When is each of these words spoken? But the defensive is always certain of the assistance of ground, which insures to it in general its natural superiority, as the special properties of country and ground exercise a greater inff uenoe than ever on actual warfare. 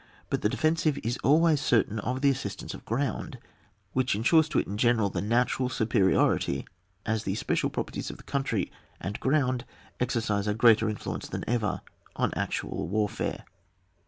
But 0.31 0.41
the 0.41 0.49
defensive 0.49 0.97
is 1.03 1.19
always 1.19 1.61
certain 1.61 1.99
of 1.99 2.21
the 2.21 2.31
assistance 2.31 2.73
of 2.73 2.83
ground, 2.85 3.37
which 3.93 4.15
insures 4.15 4.49
to 4.49 4.57
it 4.57 4.65
in 4.65 4.75
general 4.75 5.11
its 5.15 5.21
natural 5.21 5.69
superiority, 5.69 6.65
as 7.05 7.23
the 7.23 7.35
special 7.35 7.69
properties 7.69 8.09
of 8.09 8.25
country 8.25 8.71
and 8.99 9.19
ground 9.19 9.63
exercise 9.99 10.47
a 10.47 10.55
greater 10.55 10.87
inff 10.89 11.03
uenoe 11.03 11.29
than 11.29 11.43
ever 11.47 11.81
on 12.15 12.33
actual 12.33 12.87
warfare. 12.87 13.45